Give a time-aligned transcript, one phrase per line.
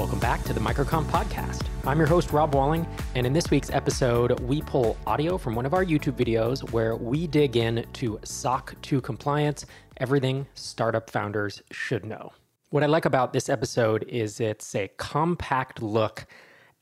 [0.00, 1.62] Welcome back to the MicroConf Podcast.
[1.84, 5.66] I'm your host, Rob Walling, and in this week's episode, we pull audio from one
[5.66, 9.66] of our YouTube videos where we dig in to SOC 2 compliance,
[9.98, 12.32] everything startup founders should know.
[12.70, 16.24] What I like about this episode is it's a compact look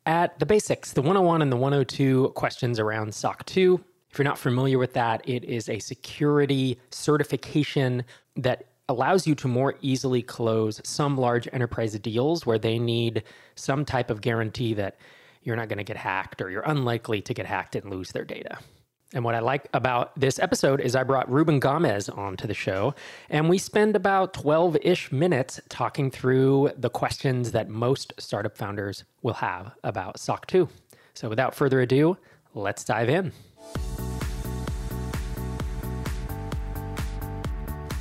[0.07, 3.85] at the basics, the 101 and the 102 questions around SOC 2.
[4.13, 8.05] If you're not familiar with that, it is a security certification
[8.37, 13.23] that allows you to more easily close some large enterprise deals where they need
[13.55, 14.97] some type of guarantee that
[15.43, 18.25] you're not going to get hacked or you're unlikely to get hacked and lose their
[18.25, 18.59] data.
[19.15, 22.95] And what I like about this episode is I brought Ruben Gamez onto the show,
[23.31, 29.05] and we spend about 12 ish minutes talking through the questions that most startup founders
[29.23, 30.69] will have about SOC 2.
[31.15, 32.19] So without further ado,
[32.55, 33.33] let's dive in.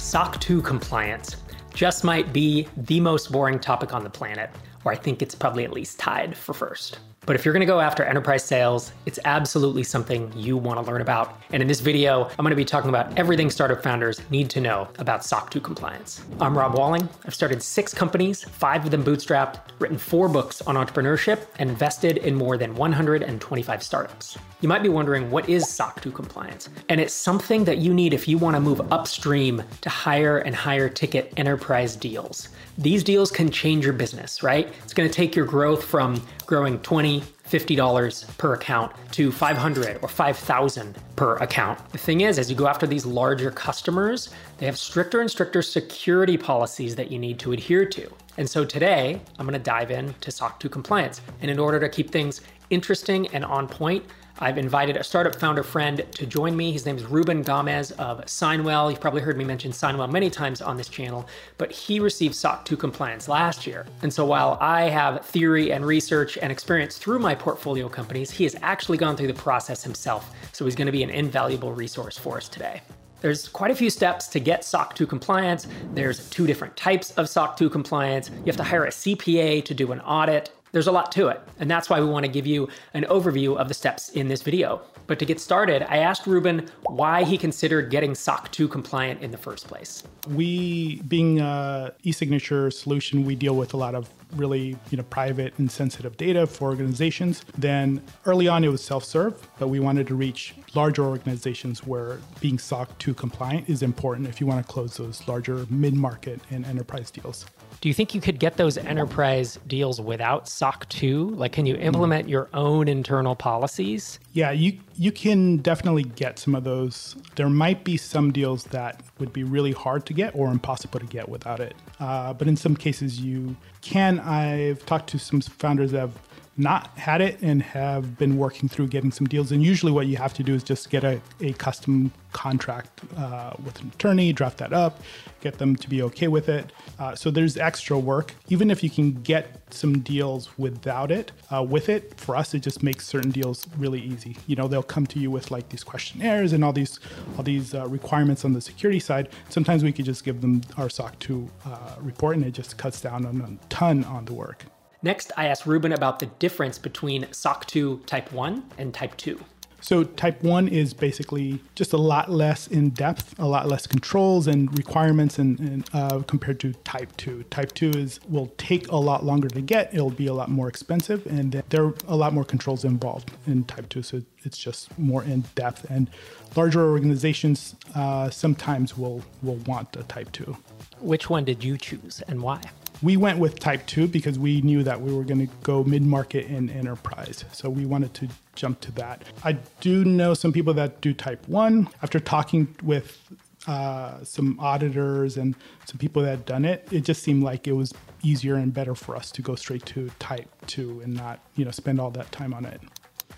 [0.08, 1.36] SOC 2 compliance
[1.74, 4.50] just might be the most boring topic on the planet,
[4.86, 7.00] or I think it's probably at least tied for first.
[7.26, 11.38] But if you're gonna go after enterprise sales, it's absolutely something you wanna learn about.
[11.52, 14.88] And in this video, I'm gonna be talking about everything startup founders need to know
[14.98, 16.24] about SOC 2 compliance.
[16.40, 17.10] I'm Rob Walling.
[17.26, 22.20] I've started six companies, five of them bootstrapped, written four books on entrepreneurship, and invested
[22.20, 24.38] in more than 125 startups.
[24.60, 26.70] You might be wondering what is SOC 2 compliance?
[26.90, 30.90] And it's something that you need if you wanna move upstream to higher and higher
[30.90, 32.50] ticket enterprise deals.
[32.76, 34.74] These deals can change your business, right?
[34.84, 40.98] It's gonna take your growth from growing 20, $50 per account to 500 or 5000
[41.16, 41.78] per account.
[41.92, 45.62] The thing is as you go after these larger customers, they have stricter and stricter
[45.62, 48.12] security policies that you need to adhere to.
[48.38, 51.22] And so today, I'm going to dive into SOC 2 compliance.
[51.42, 54.04] And in order to keep things interesting and on point,
[54.40, 56.72] I've invited a startup founder friend to join me.
[56.72, 58.92] His name is Ruben Gamez of Signwell.
[58.92, 62.64] You've probably heard me mention Signwell many times on this channel, but he received SOC
[62.66, 63.88] 2 compliance last year.
[64.04, 68.44] And so while I have theory and research and experience through my portfolio companies, he
[68.44, 70.32] has actually gone through the process himself.
[70.52, 72.82] So he's going to be an invaluable resource for us today.
[73.22, 75.68] There's quite a few steps to get SOC 2 compliance.
[75.96, 78.30] There's two different types of SOC 2 compliance.
[78.30, 80.52] You have to hire a CPA to do an audit.
[80.72, 83.56] There's a lot to it, and that's why we want to give you an overview
[83.58, 84.82] of the steps in this video.
[85.08, 89.32] But to get started, I asked Ruben why he considered getting SOC 2 compliant in
[89.32, 90.04] the first place.
[90.28, 95.58] We, being a e-signature solution, we deal with a lot of really you know private
[95.58, 97.46] and sensitive data for organizations.
[97.58, 102.60] Then early on it was self-serve, but we wanted to reach larger organizations where being
[102.60, 107.10] SOC 2 compliant is important if you want to close those larger mid-market and enterprise
[107.10, 107.46] deals.
[107.80, 111.30] Do you think you could get those enterprise deals without SOC 2?
[111.36, 114.20] Like, can you implement your own internal policies?
[114.34, 117.16] Yeah, you you can definitely get some of those.
[117.36, 121.06] There might be some deals that would be really hard to get or impossible to
[121.06, 121.76] get without it.
[122.00, 124.20] Uh, but in some cases, you can.
[124.20, 126.27] I've talked to some founders that have
[126.58, 129.52] not had it and have been working through getting some deals.
[129.52, 133.54] And usually, what you have to do is just get a, a custom contract uh,
[133.64, 135.02] with an attorney, draft that up,
[135.42, 136.72] get them to be okay with it.
[137.00, 138.34] Uh, so there's extra work.
[138.50, 142.60] Even if you can get some deals without it, uh, with it, for us, it
[142.60, 144.36] just makes certain deals really easy.
[144.48, 147.00] You know, they'll come to you with like these questionnaires and all these
[147.38, 149.30] all these uh, requirements on the security side.
[149.50, 153.02] Sometimes we could just give them our SOC 2 uh, report, and it just cuts
[153.02, 154.66] down on a ton on the work.
[155.04, 159.40] Next, I asked Ruben about the difference between SOC 2 Type 1 and Type 2.
[159.80, 164.48] So, Type 1 is basically just a lot less in depth, a lot less controls
[164.48, 167.44] and requirements and, and uh, compared to Type 2.
[167.44, 170.68] Type 2 is will take a lot longer to get, it'll be a lot more
[170.68, 174.02] expensive, and there are a lot more controls involved in Type 2.
[174.02, 175.86] So, it's just more in depth.
[175.92, 176.10] And
[176.56, 180.58] larger organizations uh, sometimes will, will want a Type 2.
[181.02, 182.62] Which one did you choose and why?
[183.02, 186.02] We went with type 2 because we knew that we were going to go mid
[186.02, 187.46] market and enterprise.
[187.52, 189.24] So we wanted to jump to that.
[189.44, 191.90] I do know some people that do type 1.
[192.02, 193.20] After talking with
[193.68, 195.56] uh, some auditors and
[195.86, 197.94] some people that had done it, it just seemed like it was
[198.24, 201.72] easier and better for us to go straight to type 2 and not, you know,
[201.72, 202.82] spend all that time on it.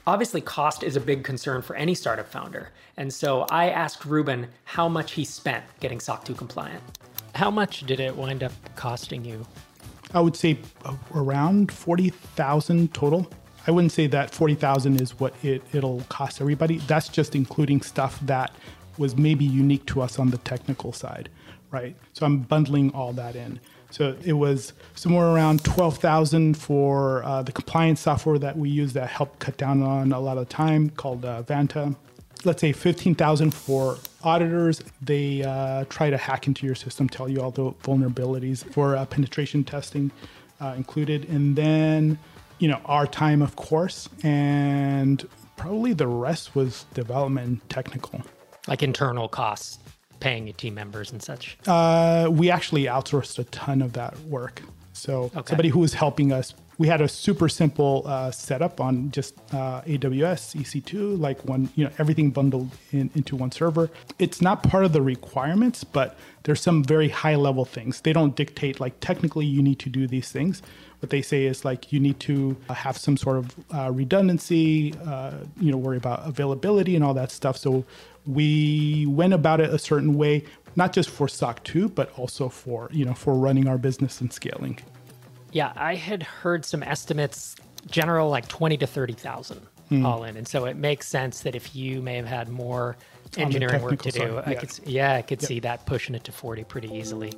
[0.08, 2.72] Obviously, cost is a big concern for any startup founder.
[2.96, 6.82] And so I asked Ruben how much he spent getting SOC 2 compliant.
[7.40, 9.48] How much did it wind up costing you?
[10.14, 10.58] I would say
[11.16, 13.32] around 40,000 total.
[13.66, 16.80] I wouldn't say that 40,000 is what it, it'll cost everybody.
[16.80, 18.54] That's just including stuff that
[18.98, 21.30] was maybe unique to us on the technical side,
[21.72, 21.96] right?
[22.12, 23.62] So I'm bundling all that in.
[23.90, 29.08] So it was somewhere around 12,000 for uh, the compliance software that we use that
[29.08, 31.96] helped cut down on a lot of time called uh, Vanta
[32.46, 34.82] let's say 15,000 for auditors.
[35.02, 39.06] They uh, try to hack into your system, tell you all the vulnerabilities for uh,
[39.06, 40.12] penetration testing.
[40.62, 41.28] uh, included.
[41.30, 42.20] And then,
[42.60, 48.22] you know, our time, of course, and probably the rest was development technical.
[48.68, 49.80] Like internal costs,
[50.20, 51.58] paying your team members and such?
[51.66, 54.62] Uh, we actually outsourced a ton of that work.
[54.94, 55.42] So okay.
[55.46, 59.82] somebody who was helping us we had a super simple uh, setup on just uh,
[59.82, 63.92] AWS EC2, like one, you know, everything bundled in, into one server.
[64.18, 68.00] It's not part of the requirements, but there's some very high level things.
[68.00, 70.62] They don't dictate like technically you need to do these things.
[71.02, 74.94] What they say is like you need to uh, have some sort of uh, redundancy,
[75.06, 77.58] uh, you know, worry about availability and all that stuff.
[77.58, 77.84] So
[78.26, 80.46] we went about it a certain way,
[80.78, 84.32] not just for SOC 2, but also for, you know, for running our business and
[84.32, 84.80] scaling.
[85.52, 87.56] Yeah, I had heard some estimates,
[87.90, 90.06] general like twenty to thirty thousand mm.
[90.06, 92.98] all in, and so it makes sense that if you may have had more
[93.38, 95.48] engineering work to do, side, I could yeah, I could yep.
[95.48, 97.34] see that pushing it to forty pretty easily.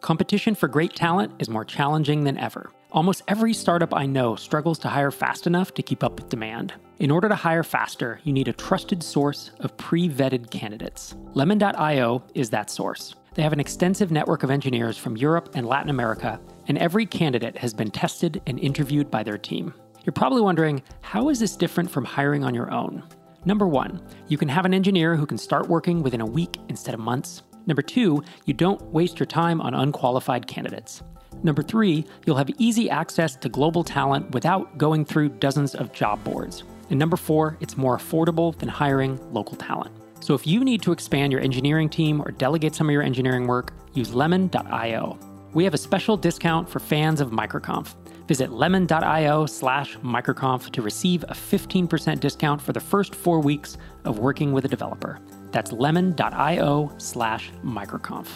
[0.00, 2.70] Competition for great talent is more challenging than ever.
[2.92, 6.74] Almost every startup I know struggles to hire fast enough to keep up with demand.
[6.98, 11.14] In order to hire faster, you need a trusted source of pre vetted candidates.
[11.34, 13.14] Lemon.io is that source.
[13.36, 17.58] They have an extensive network of engineers from Europe and Latin America, and every candidate
[17.58, 19.74] has been tested and interviewed by their team.
[20.04, 23.02] You're probably wondering how is this different from hiring on your own?
[23.44, 26.94] Number one, you can have an engineer who can start working within a week instead
[26.94, 27.42] of months.
[27.66, 31.02] Number two, you don't waste your time on unqualified candidates.
[31.42, 36.24] Number three, you'll have easy access to global talent without going through dozens of job
[36.24, 36.64] boards.
[36.88, 39.94] And number four, it's more affordable than hiring local talent.
[40.20, 43.46] So if you need to expand your engineering team or delegate some of your engineering
[43.46, 45.18] work, use lemon.io.
[45.52, 47.94] We have a special discount for fans of MicroConf.
[48.26, 54.18] Visit lemon.io slash microconf to receive a 15% discount for the first four weeks of
[54.18, 55.20] working with a developer.
[55.52, 58.26] That's lemon.io slash microconf.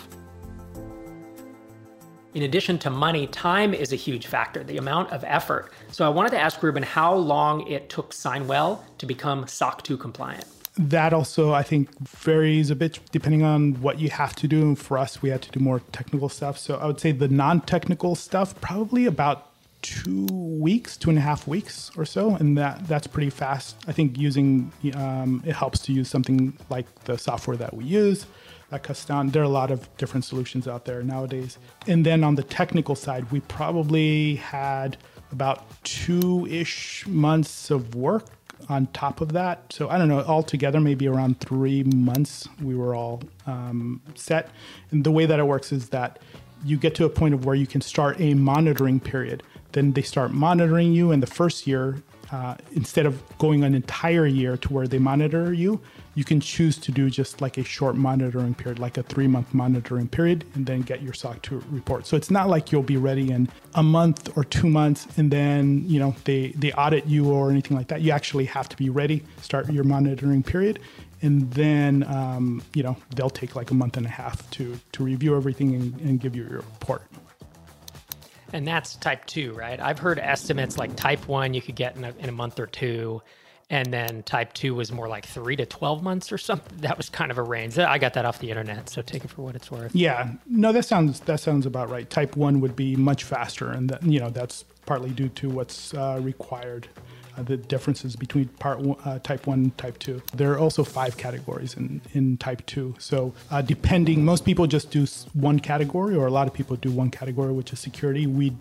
[2.34, 5.72] In addition to money, time is a huge factor, the amount of effort.
[5.90, 9.96] So I wanted to ask Ruben how long it took Signwell to become SOC 2
[9.96, 10.44] compliant
[10.78, 14.74] that also I think varies a bit depending on what you have to do.
[14.74, 16.58] For us, we had to do more technical stuff.
[16.58, 19.46] So I would say the non-technical stuff probably about
[19.82, 23.76] two weeks, two and a half weeks or so, and that that's pretty fast.
[23.86, 28.26] I think using um, it helps to use something like the software that we use.
[28.70, 29.30] That cuts down.
[29.30, 31.58] There are a lot of different solutions out there nowadays.
[31.88, 34.96] And then on the technical side, we probably had
[35.32, 38.26] about two ish months of work
[38.68, 39.72] on top of that.
[39.72, 44.50] So I don't know, altogether, maybe around three months, we were all um, set.
[44.90, 46.18] And the way that it works is that
[46.64, 49.42] you get to a point of where you can start a monitoring period.
[49.72, 52.02] Then they start monitoring you, and the first year,
[52.32, 55.80] uh, instead of going an entire year to where they monitor you,
[56.20, 59.54] you can choose to do just like a short monitoring period, like a three month
[59.54, 62.06] monitoring period, and then get your SOC 2 report.
[62.06, 65.82] So it's not like you'll be ready in a month or two months and then,
[65.88, 68.02] you know, they, they audit you or anything like that.
[68.02, 70.80] You actually have to be ready, start your monitoring period.
[71.22, 75.02] And then, um, you know, they'll take like a month and a half to, to
[75.02, 77.00] review everything and, and give you your report.
[78.52, 79.80] And that's type two, right?
[79.80, 82.66] I've heard estimates like type one you could get in a, in a month or
[82.66, 83.22] two
[83.70, 86.78] and then type 2 was more like 3 to 12 months or something.
[86.78, 87.78] That was kind of a range.
[87.78, 89.94] I got that off the internet so take it for what it's worth.
[89.94, 90.32] Yeah.
[90.46, 92.08] No that sounds that sounds about right.
[92.10, 95.94] Type 1 would be much faster and that, you know that's partly due to what's
[95.94, 96.88] uh, required
[97.38, 100.82] uh, the differences between part one, uh, type 1 and type 2 there are also
[100.82, 106.16] five categories in, in type 2 so uh, depending most people just do one category
[106.16, 108.26] or a lot of people do one category which is security.
[108.26, 108.52] We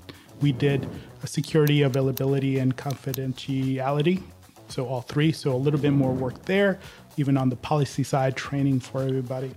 [0.41, 0.88] we did
[1.25, 4.24] security availability and confidentiality
[4.69, 5.31] so all three.
[5.31, 6.79] So a little bit more work there,
[7.17, 9.55] even on the policy side, training for everybody.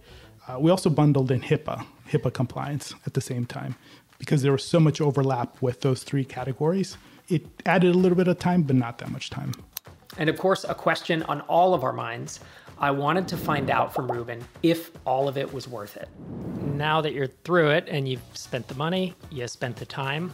[0.48, 3.76] Uh, we also bundled in HIPAA, HIPAA compliance at the same time,
[4.18, 6.96] because there was so much overlap with those three categories.
[7.28, 9.52] It added a little bit of time, but not that much time.
[10.18, 12.40] And of course, a question on all of our minds.
[12.78, 16.08] I wanted to find out from Ruben if all of it was worth it.
[16.74, 20.32] Now that you're through it and you've spent the money, you spent the time,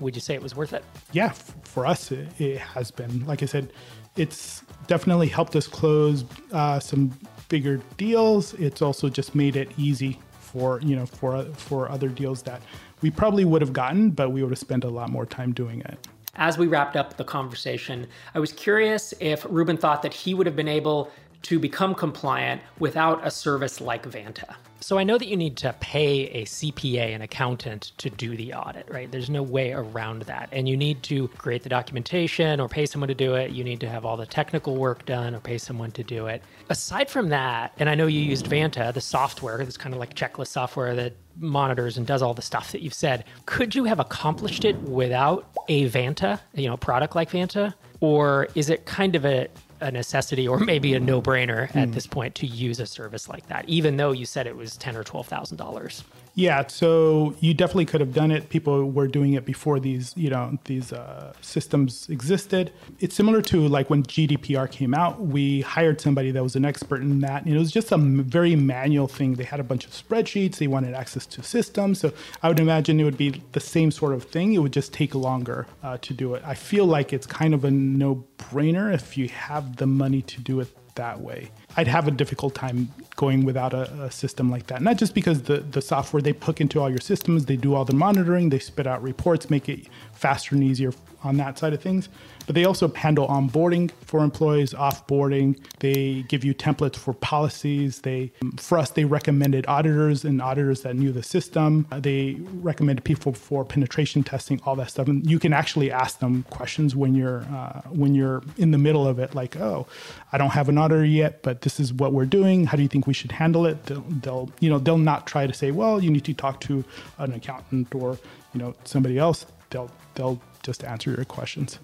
[0.00, 0.84] would you say it was worth it?
[1.12, 1.30] Yeah,
[1.62, 3.24] for us, it, it has been.
[3.24, 3.72] Like I said,
[4.16, 7.12] it's definitely helped us close uh, some
[7.48, 8.54] bigger deals.
[8.54, 12.62] It's also just made it easy for you know for for other deals that
[13.02, 15.80] we probably would have gotten, but we would have spent a lot more time doing
[15.80, 16.06] it.
[16.36, 20.46] As we wrapped up the conversation, I was curious if Ruben thought that he would
[20.46, 21.10] have been able
[21.42, 24.56] to become compliant without a service like Vanta.
[24.80, 28.54] So I know that you need to pay a CPA, an accountant, to do the
[28.54, 29.10] audit, right?
[29.10, 30.48] There's no way around that.
[30.52, 33.50] And you need to create the documentation or pay someone to do it.
[33.50, 36.42] You need to have all the technical work done or pay someone to do it.
[36.68, 40.14] Aside from that, and I know you used Vanta, the software, that's kind of like
[40.14, 43.24] checklist software that monitors and does all the stuff that you've said.
[43.46, 47.74] Could you have accomplished it without a Vanta, you know, product like Vanta?
[48.00, 49.48] Or is it kind of a
[49.80, 51.76] a necessity or maybe a no-brainer mm.
[51.76, 51.94] at hmm.
[51.94, 54.96] this point to use a service like that, even though you said it was ten
[54.96, 56.04] or twelve thousand dollars.
[56.38, 58.50] Yeah, so you definitely could have done it.
[58.50, 62.74] People were doing it before these, you know, these uh, systems existed.
[63.00, 65.18] It's similar to like when GDPR came out.
[65.18, 68.54] We hired somebody that was an expert in that, and it was just a very
[68.54, 69.36] manual thing.
[69.36, 70.58] They had a bunch of spreadsheets.
[70.58, 72.12] They wanted access to systems, so
[72.42, 74.52] I would imagine it would be the same sort of thing.
[74.52, 76.42] It would just take longer uh, to do it.
[76.44, 80.60] I feel like it's kind of a no-brainer if you have the money to do
[80.60, 81.50] it that way.
[81.76, 84.82] I'd have a difficult time going without a, a, system like that.
[84.82, 87.84] Not just because the, the software they hook into all your systems, they do all
[87.84, 90.92] the monitoring, they spit out reports, make it faster and easier
[91.22, 92.08] on that side of things,
[92.46, 95.58] but they also handle onboarding for employees, offboarding.
[95.80, 98.00] They give you templates for policies.
[98.00, 101.86] They, for us, they recommended auditors and auditors that knew the system.
[101.90, 105.08] They recommended people for penetration testing, all that stuff.
[105.08, 109.06] And you can actually ask them questions when you're uh, when you're in the middle
[109.06, 109.86] of it, like, oh,
[110.32, 112.64] I don't have an auditor yet, but this is what we're doing.
[112.64, 113.84] How do you think we should handle it?
[113.86, 116.84] They'll, they'll you know they'll not try to say, well, you need to talk to
[117.18, 118.16] an accountant or
[118.54, 119.46] you know somebody else.
[119.70, 121.80] They'll they'll just answer your questions.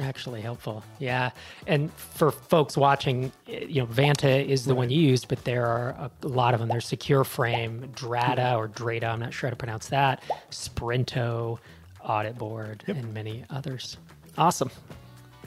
[0.00, 0.84] Actually helpful.
[1.00, 1.30] Yeah.
[1.66, 4.78] And for folks watching, you know, Vanta is the right.
[4.78, 6.68] one you used, but there are a lot of them.
[6.68, 8.58] There's Secure Frame, Drata mm-hmm.
[8.58, 11.58] or Drata, I'm not sure how to pronounce that, Sprinto,
[12.04, 12.96] Audit Board, yep.
[12.98, 13.96] and many others.
[14.36, 14.70] Awesome.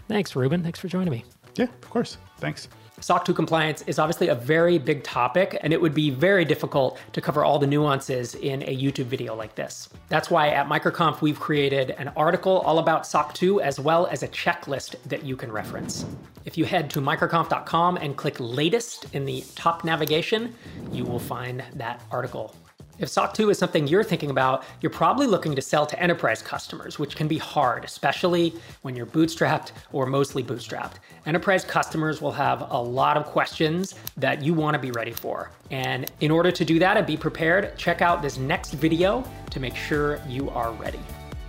[0.07, 0.63] Thanks, Ruben.
[0.63, 1.23] Thanks for joining me.
[1.55, 2.17] Yeah, of course.
[2.39, 2.69] Thanks.
[3.01, 6.99] SOC 2 compliance is obviously a very big topic, and it would be very difficult
[7.13, 9.89] to cover all the nuances in a YouTube video like this.
[10.09, 14.23] That's why at MicroConf we've created an article all about SOC 2 as well as
[14.23, 16.05] a checklist that you can reference.
[16.45, 20.55] If you head to microconf.com and click latest in the top navigation,
[20.91, 22.55] you will find that article.
[22.99, 26.41] If SOC 2 is something you're thinking about, you're probably looking to sell to enterprise
[26.41, 30.95] customers, which can be hard, especially when you're bootstrapped or mostly bootstrapped.
[31.25, 35.49] Enterprise customers will have a lot of questions that you want to be ready for.
[35.71, 39.59] And in order to do that and be prepared, check out this next video to
[39.59, 40.99] make sure you are ready.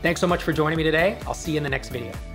[0.03, 1.19] Thanks so much for joining me today.
[1.27, 2.30] I'll see you in the next video.